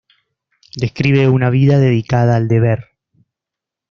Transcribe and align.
Describe 0.77 1.29
una 1.29 1.51
vida 1.51 1.77
dedicada 1.77 2.35
al 2.35 2.47
deber. 2.47 2.85